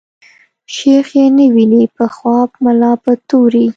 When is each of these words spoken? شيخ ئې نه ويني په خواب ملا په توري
شيخ 0.75 1.07
ئې 1.17 1.25
نه 1.35 1.45
ويني 1.53 1.83
په 1.95 2.05
خواب 2.15 2.49
ملا 2.63 2.91
په 3.03 3.11
توري 3.27 3.65